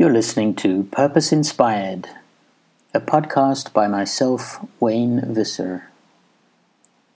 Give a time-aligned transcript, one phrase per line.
[0.00, 2.08] You're listening to Purpose Inspired,
[2.94, 5.90] a podcast by myself, Wayne Visser.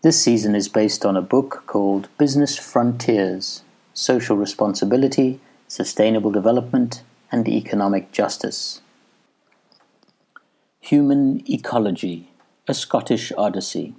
[0.02, 3.62] This season is based on a book called Business Frontiers
[3.94, 8.80] Social Responsibility, Sustainable Development, and Economic Justice.
[10.80, 12.30] Human Ecology
[12.66, 13.94] A Scottish Odyssey.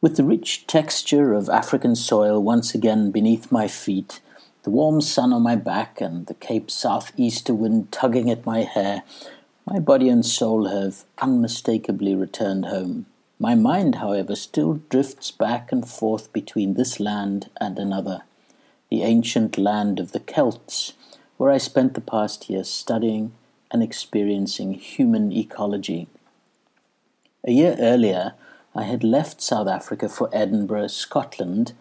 [0.00, 4.20] With the rich texture of African soil once again beneath my feet,
[4.66, 9.04] the warm sun on my back, and the Cape southeaster wind tugging at my hair,
[9.64, 13.06] my body and soul have unmistakably returned home.
[13.38, 18.22] My mind, however, still drifts back and forth between this land and another,
[18.90, 20.94] the ancient land of the Celts,
[21.36, 23.34] where I spent the past year studying
[23.70, 26.08] and experiencing human ecology.
[27.44, 28.34] A year earlier,
[28.74, 31.72] I had left South Africa for Edinburgh, Scotland,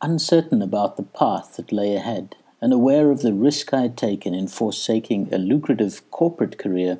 [0.00, 4.34] uncertain about the path that lay ahead and aware of the risk I had taken
[4.34, 6.98] in forsaking a lucrative corporate career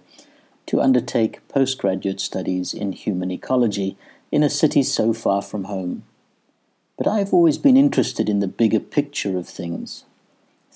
[0.66, 3.96] to undertake postgraduate studies in human ecology
[4.30, 6.04] in a city so far from home.
[6.96, 10.04] But I have always been interested in the bigger picture of things,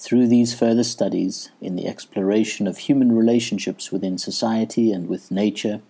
[0.02, 5.80] through these further studies, in the exploration of human relationships within society and with nature,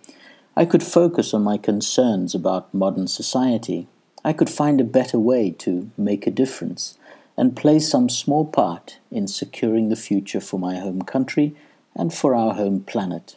[0.55, 3.87] I could focus on my concerns about modern society.
[4.25, 6.97] I could find a better way to make a difference
[7.35, 11.55] and play some small part in securing the future for my home country
[11.95, 13.35] and for our home planet.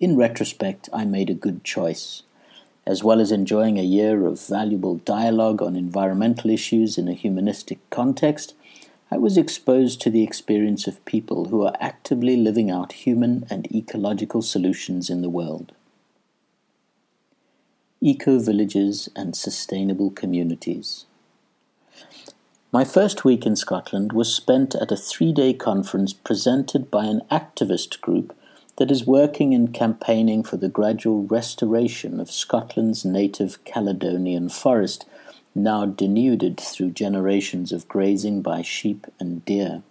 [0.00, 2.22] In retrospect, I made a good choice.
[2.86, 7.78] As well as enjoying a year of valuable dialogue on environmental issues in a humanistic
[7.90, 8.54] context,
[9.10, 13.70] I was exposed to the experience of people who are actively living out human and
[13.74, 15.72] ecological solutions in the world.
[18.00, 21.06] Eco villages and sustainable communities.
[22.70, 27.22] My first week in Scotland was spent at a three day conference presented by an
[27.30, 28.36] activist group
[28.76, 35.04] that is working and campaigning for the gradual restoration of Scotland's native Caledonian forest
[35.52, 39.82] now denuded through generations of grazing by sheep and deer.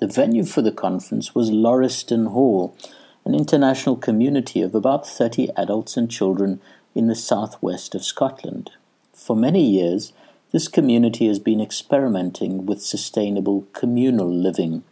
[0.00, 2.76] The venue for the conference was Lauriston Hall,
[3.24, 6.60] an international community of about 30 adults and children
[6.94, 8.70] in the southwest of Scotland.
[9.12, 10.12] For many years,
[10.52, 14.82] this community has been experimenting with sustainable communal living.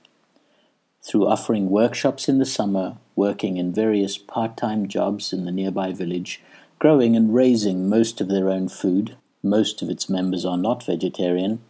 [1.03, 5.93] Through offering workshops in the summer, working in various part time jobs in the nearby
[5.93, 6.43] village,
[6.79, 11.63] growing and raising most of their own food, most of its members are not vegetarian,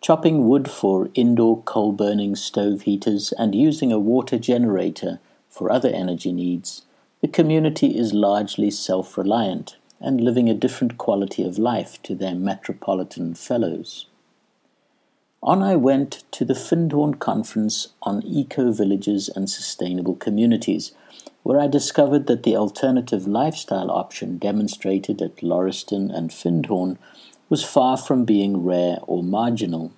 [0.00, 5.20] chopping wood for indoor coal burning stove heaters, and using a water generator
[5.50, 6.85] for other energy needs,
[7.22, 12.34] the community is largely self reliant and living a different quality of life to their
[12.34, 14.06] metropolitan fellows.
[15.42, 20.92] On I went to the Findhorn Conference on Eco Villages and Sustainable Communities,
[21.42, 26.98] where I discovered that the alternative lifestyle option demonstrated at Lauriston and Findhorn
[27.48, 29.92] was far from being rare or marginal.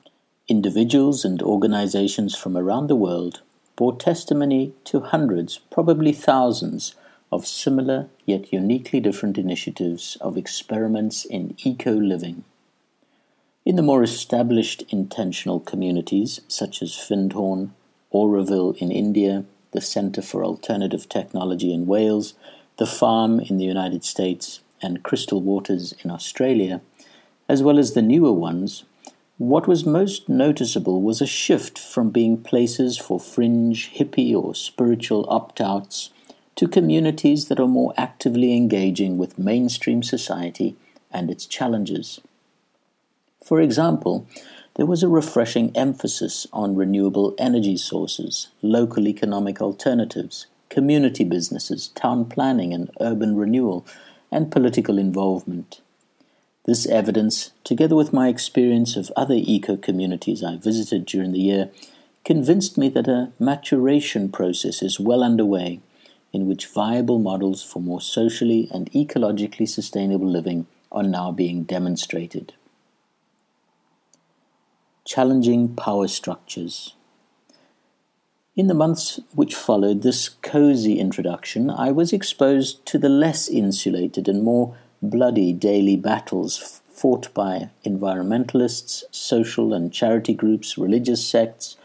[0.46, 3.42] Individuals and organizations from around the world
[3.74, 6.94] bore testimony to hundreds, probably thousands,
[7.31, 12.44] of similar yet uniquely different initiatives of experiments in eco living.
[13.65, 17.71] In the more established intentional communities, such as Findhorn,
[18.15, 22.34] Auroville in India, the Centre for Alternative Technology in Wales,
[22.78, 26.81] the Farm in the United States, and Crystal Waters in Australia,
[27.49, 28.84] as well as the newer ones,
[29.37, 35.27] what was most noticeable was a shift from being places for fringe, hippie, or spiritual
[35.28, 36.10] opt outs
[36.58, 40.74] to communities that are more actively engaging with mainstream society
[41.08, 42.20] and its challenges.
[43.44, 44.26] For example,
[44.74, 52.24] there was a refreshing emphasis on renewable energy sources, local economic alternatives, community businesses, town
[52.24, 53.86] planning and urban renewal,
[54.32, 55.80] and political involvement.
[56.66, 61.70] This evidence, together with my experience of other eco communities I visited during the year,
[62.24, 65.78] convinced me that a maturation process is well underway
[66.33, 72.53] in which viable models for more socially and ecologically sustainable living are now being demonstrated.
[75.04, 76.95] Challenging power structures.
[78.57, 84.28] In the months which followed this cozy introduction, I was exposed to the less insulated
[84.28, 91.77] and more bloody daily battles fought by environmentalists, social and charity groups, religious sects,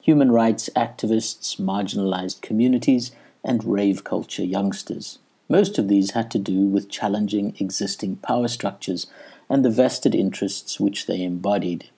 [0.00, 3.10] human rights activists, marginalized communities,
[3.44, 5.18] and rave culture youngsters.
[5.48, 9.06] Most of these had to do with challenging existing power structures
[9.48, 11.90] and the vested interests which they embodied.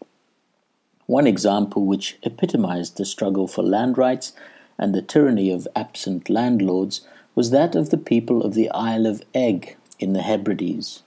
[1.07, 4.33] One example which epitomized the struggle for land rights
[4.79, 7.03] and the tyranny of absent landlords
[7.35, 11.03] was that of the people of the Isle of Eigg in the Hebrides.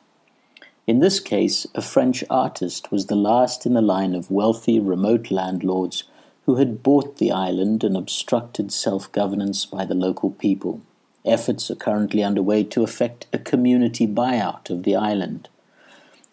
[0.87, 5.31] In this case, a French artist was the last in the line of wealthy remote
[5.31, 6.03] landlords
[6.45, 10.81] who had bought the island and obstructed self governance by the local people.
[11.25, 15.49] Efforts are currently underway to effect a community buyout of the island.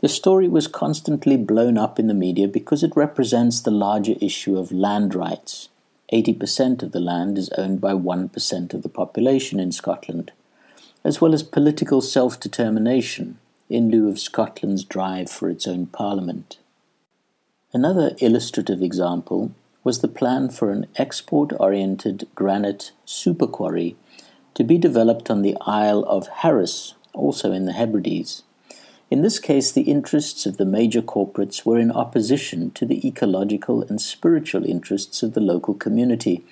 [0.00, 4.58] The story was constantly blown up in the media because it represents the larger issue
[4.58, 5.68] of land rights.
[6.12, 10.30] 80% of the land is owned by 1% of the population in Scotland,
[11.04, 13.38] as well as political self determination
[13.70, 16.58] in lieu of Scotland's drive for its own parliament.
[17.72, 19.52] Another illustrative example
[19.84, 23.96] was the plan for an export oriented granite super quarry
[24.54, 28.42] to be developed on the Isle of Harris, also in the Hebrides.
[29.10, 33.82] In this case, the interests of the major corporates were in opposition to the ecological
[33.82, 36.42] and spiritual interests of the local community,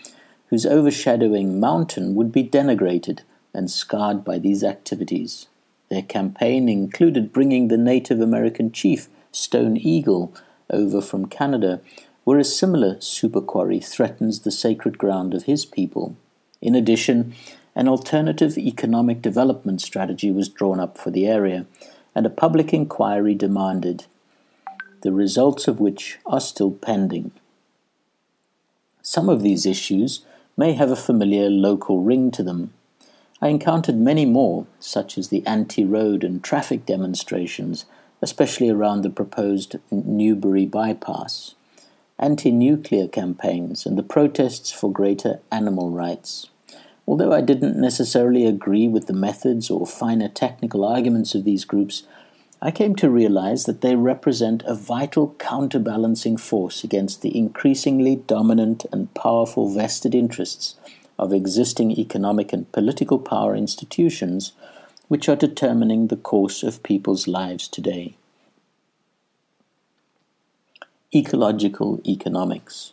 [0.49, 3.21] whose overshadowing mountain would be denigrated
[3.55, 5.47] and scarred by these activities.
[5.89, 10.35] Their campaign included bringing the Native American chief, Stone Eagle,
[10.69, 11.81] over from Canada
[12.25, 16.17] where a similar super quarry threatens the sacred ground of his people.
[16.61, 17.35] In addition,
[17.75, 21.67] an alternative economic development strategy was drawn up for the area,
[22.15, 24.05] and a public inquiry demanded,
[25.03, 27.31] the results of which are still pending.
[29.03, 30.25] Some of these issues
[30.57, 32.75] may have a familiar local ring to them.
[33.41, 37.87] I encountered many more, such as the anti road and traffic demonstrations,
[38.21, 41.55] especially around the proposed Newbury bypass
[42.21, 46.51] anti nuclear campaigns, and the protests for greater animal rights.
[47.09, 52.05] Although I didn't necessarily agree with the methods or finer technical arguments of these groups,
[52.63, 58.85] I came to realize that they represent a vital counterbalancing force against the increasingly dominant
[58.93, 60.77] and powerful vested interests
[61.19, 64.53] of existing economic and political power institutions
[65.09, 68.17] which are determining the course of people's lives today
[71.13, 72.93] ecological economics.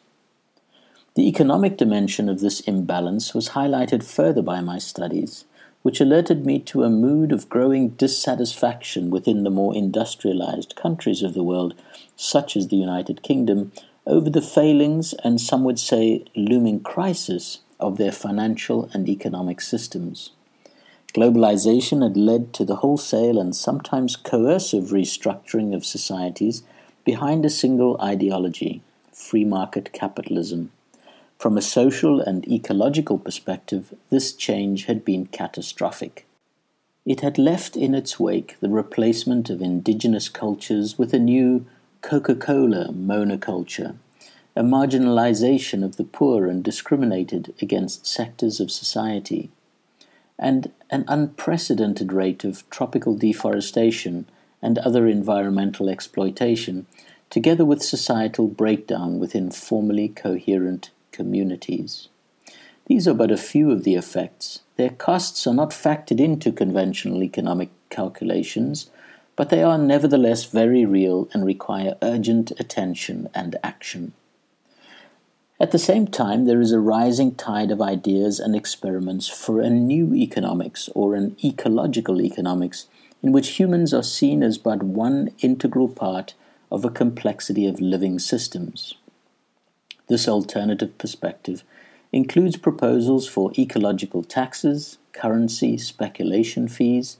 [1.14, 5.46] The economic dimension of this imbalance was highlighted further by my studies,
[5.84, 11.36] which alerted me to a mood of growing dissatisfaction within the more industrialized countries of
[11.36, 11.76] the world,
[12.16, 13.72] such as the United Kingdom,
[14.08, 20.32] over the failings and some would say looming crisis of their financial and economic systems.
[21.14, 26.64] Globalization had led to the wholesale and sometimes coercive restructuring of societies
[27.08, 28.82] behind a single ideology,
[29.14, 30.70] free market capitalism.
[31.40, 36.26] From a social and ecological perspective, this change had been catastrophic.
[37.06, 41.66] It had left in its wake the replacement of indigenous cultures with a new
[42.02, 43.96] Coca Cola monoculture,
[44.54, 49.50] a marginalization of the poor and discriminated against sectors of society,
[50.38, 54.26] and an unprecedented rate of tropical deforestation
[54.62, 56.86] and other environmental exploitation,
[57.30, 62.08] together with societal breakdown within formerly coherent communities.
[62.88, 64.62] These are but a few of the effects.
[64.78, 68.90] Their costs are not factored into conventional economic calculations,
[69.36, 74.14] but they are nevertheless very real and require urgent attention and action.
[75.60, 79.70] At the same time, there is a rising tide of ideas and experiments for a
[79.70, 82.88] new economics or an ecological economics
[83.22, 86.34] in which humans are seen as but one integral part
[86.72, 88.96] of a complexity of living systems.
[90.08, 91.64] This alternative perspective
[92.12, 97.18] includes proposals for ecological taxes, currency speculation fees,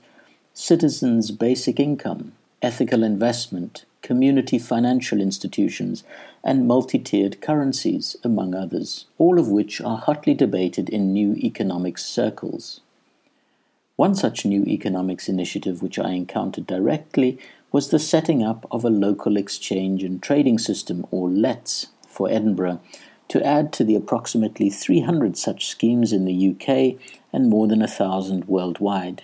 [0.54, 6.04] citizens' basic income, ethical investment, community financial institutions,
[6.44, 12.06] and multi tiered currencies, among others, all of which are hotly debated in new economics
[12.06, 12.80] circles.
[13.98, 17.40] One such new economics initiative which I encountered directly
[17.72, 22.80] was the setting up of a local exchange and trading system, or LETS, for Edinburgh,
[23.30, 27.02] to add to the approximately 300 such schemes in the UK
[27.34, 29.24] and more than a thousand worldwide.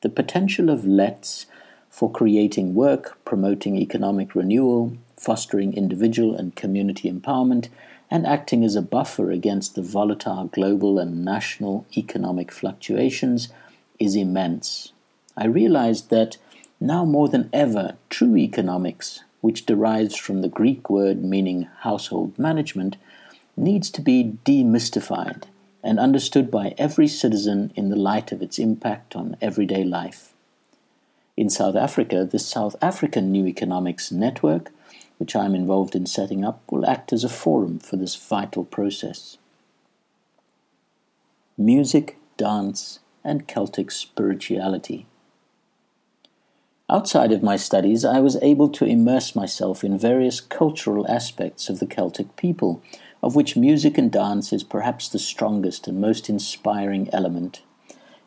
[0.00, 1.44] The potential of LETS
[1.90, 7.68] for creating work, promoting economic renewal, fostering individual and community empowerment,
[8.10, 13.50] and acting as a buffer against the volatile global and national economic fluctuations
[13.98, 14.92] is immense.
[15.36, 16.36] I realized that
[16.80, 22.96] now more than ever, true economics, which derives from the Greek word meaning household management,
[23.56, 25.44] needs to be demystified
[25.82, 30.32] and understood by every citizen in the light of its impact on everyday life.
[31.36, 34.70] In South Africa, the South African New Economics Network,
[35.18, 38.64] which I am involved in setting up, will act as a forum for this vital
[38.64, 39.36] process.
[41.56, 45.06] music, dance, and Celtic spirituality.
[46.90, 51.80] Outside of my studies, I was able to immerse myself in various cultural aspects of
[51.80, 52.82] the Celtic people,
[53.22, 57.62] of which music and dance is perhaps the strongest and most inspiring element.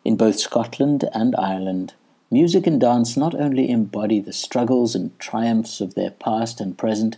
[0.03, 1.93] In both Scotland and Ireland,
[2.31, 7.15] music and dance not only embody the struggles and triumphs of their past and present,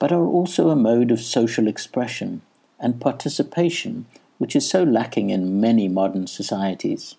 [0.00, 2.42] but are also a mode of social expression
[2.80, 4.06] and participation
[4.42, 7.14] which is so lacking in many modern societies.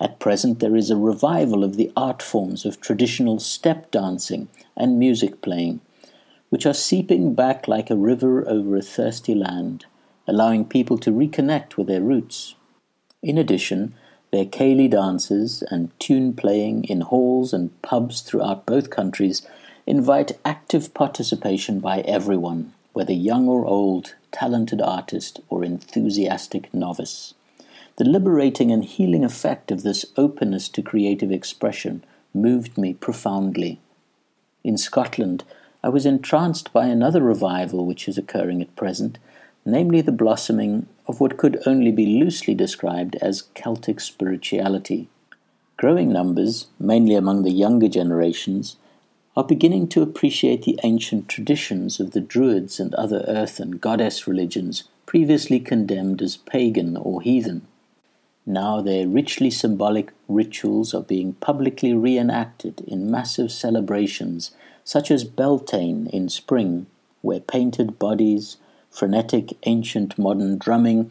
[0.00, 4.98] At present, there is a revival of the art forms of traditional step dancing and
[4.98, 5.80] music playing,
[6.48, 9.86] which are seeping back like a river over a thirsty land,
[10.26, 12.56] allowing people to reconnect with their roots.
[13.22, 13.94] In addition,
[14.32, 19.46] their ceilidh dances and tune playing in halls and pubs throughout both countries
[19.86, 27.34] invite active participation by everyone, whether young or old, talented artist or enthusiastic novice.
[27.96, 33.80] The liberating and healing effect of this openness to creative expression moved me profoundly.
[34.64, 35.44] In Scotland,
[35.82, 39.18] I was entranced by another revival which is occurring at present,
[39.64, 45.08] namely the blossoming of what could only be loosely described as Celtic spirituality.
[45.76, 48.76] Growing numbers, mainly among the younger generations,
[49.40, 54.26] are beginning to appreciate the ancient traditions of the Druids and other earth and goddess
[54.26, 57.66] religions previously condemned as pagan or heathen.
[58.44, 64.50] Now their richly symbolic rituals are being publicly reenacted in massive celebrations
[64.84, 66.84] such as Beltane in spring,
[67.22, 68.58] where painted bodies,
[68.90, 71.10] frenetic ancient modern drumming,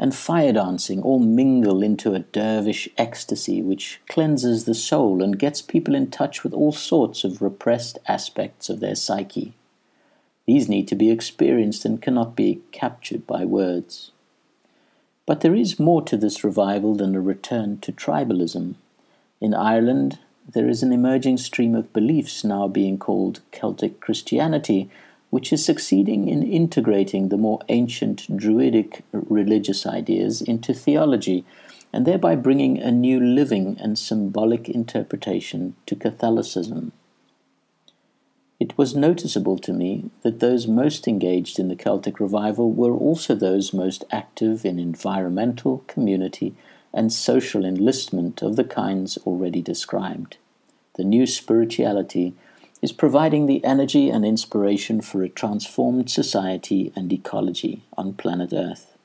[0.00, 5.60] and fire dancing all mingle into a dervish ecstasy which cleanses the soul and gets
[5.60, 9.52] people in touch with all sorts of repressed aspects of their psyche.
[10.46, 14.10] These need to be experienced and cannot be captured by words.
[15.26, 18.76] But there is more to this revival than a return to tribalism.
[19.38, 20.18] In Ireland,
[20.50, 24.88] there is an emerging stream of beliefs now being called Celtic Christianity,
[25.30, 31.44] which is succeeding in integrating the more ancient Druidic religious ideas into theology
[31.92, 36.92] and thereby bringing a new living and symbolic interpretation to Catholicism.
[38.60, 43.34] It was noticeable to me that those most engaged in the Celtic revival were also
[43.34, 46.54] those most active in environmental, community,
[46.92, 50.36] and social enlistment of the kinds already described.
[50.96, 52.34] The new spirituality
[52.82, 58.96] is providing the energy and inspiration for a transformed society and ecology on planet Earth.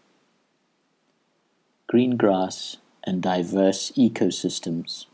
[1.87, 5.05] Green grass and diverse ecosystems.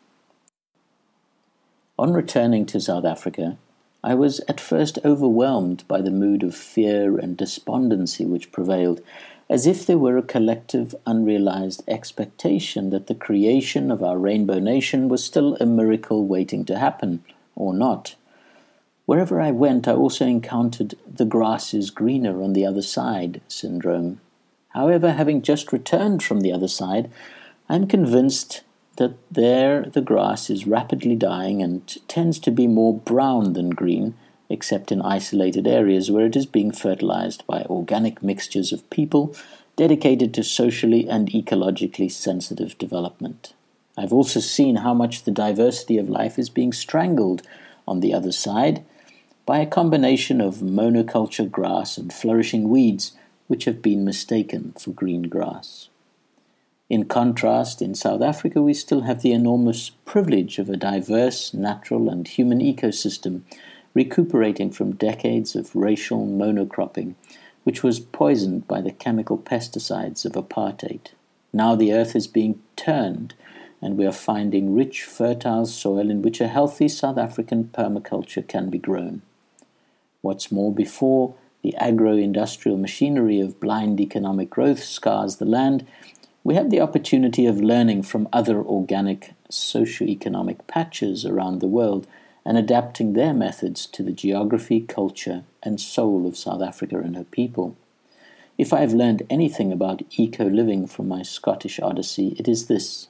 [1.98, 3.58] On returning to South Africa,
[4.04, 9.02] I was at first overwhelmed by the mood of fear and despondency which prevailed,
[9.50, 15.10] as if there were a collective unrealized expectation that the creation of our rainbow nation
[15.10, 17.24] was still a miracle waiting to happen,
[17.56, 18.16] or not.
[19.12, 24.22] Wherever I went, I also encountered the grass is greener on the other side syndrome.
[24.70, 27.12] However, having just returned from the other side,
[27.68, 28.62] I am convinced
[28.96, 34.14] that there the grass is rapidly dying and tends to be more brown than green,
[34.48, 39.36] except in isolated areas where it is being fertilized by organic mixtures of people
[39.76, 43.56] dedicated to socially and ecologically sensitive development.
[43.98, 47.42] I've also seen how much the diversity of life is being strangled
[47.86, 48.86] on the other side
[49.52, 53.18] by a combination of monoculture grass and flourishing weeds
[53.48, 55.90] which have been mistaken for green grass.
[56.90, 62.10] In contrast, in South Africa, we still have the enormous privilege of a diverse natural
[62.10, 63.42] and human ecosystem
[63.94, 67.16] recuperating from decades of racial monocropping,
[67.66, 71.08] which was poisoned by the chemical pesticides of apartheid.
[71.52, 73.34] Now the earth is being turned,
[73.82, 78.70] and we are finding rich, fertile soil in which a healthy South African permaculture can
[78.70, 79.24] be grown.
[80.22, 85.86] What's more, before the agro industrial machinery of blind economic growth scars the land,
[86.44, 92.08] we have the opportunity of learning from other organic socio-economic patches around the world
[92.46, 97.24] and adapting their methods to the geography, culture, and soul of South Africa and her
[97.24, 97.76] people.
[98.58, 103.08] If I have learned anything about eco living from my Scottish odyssey, it is this.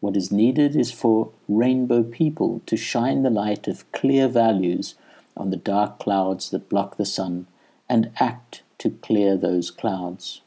[0.00, 4.94] What is needed is for rainbow people to shine the light of clear values
[5.36, 7.46] on the dark clouds that block the sun
[7.88, 10.42] and act to clear those clouds.